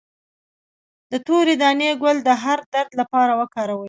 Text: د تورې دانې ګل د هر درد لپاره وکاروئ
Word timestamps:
د 1.11 1.13
تورې 1.27 1.55
دانې 1.61 1.89
ګل 2.01 2.17
د 2.27 2.29
هر 2.43 2.59
درد 2.73 2.91
لپاره 2.99 3.31
وکاروئ 3.41 3.79